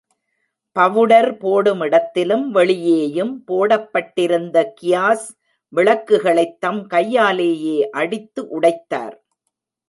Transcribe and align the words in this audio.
Powder 0.75 1.37
போடுமிடத்திலும் 1.37 2.45
வெளியேயும் 2.49 3.43
போடப் 3.43 3.89
பட்டிருந்த 3.93 4.73
கியாஸ் 4.81 5.27
விளக்குகளைத் 5.73 6.57
தம் 6.59 6.87
கையாலேயே 6.87 7.89
அடித்து 7.89 8.47
உடைத்தார். 8.61 9.15